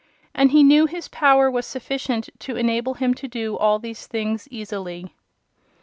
And 0.33 0.49
he 0.49 0.63
knew 0.63 0.87
his 0.87 1.07
power 1.07 1.51
was 1.51 1.67
sufficient 1.67 2.27
to 2.39 2.55
enable 2.57 2.95
him 2.95 3.13
to 3.13 3.27
do 3.27 3.55
all 3.59 3.77
these 3.77 4.07
things 4.07 4.47
easily. 4.49 5.13